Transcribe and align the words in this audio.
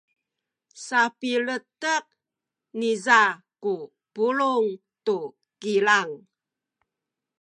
sapiletek 0.85 2.05
niza 2.79 3.19
ku 3.61 3.73
pulung 4.13 4.67
tu 5.05 5.17
kilang. 5.61 6.11